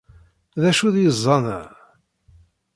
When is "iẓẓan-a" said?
1.09-1.61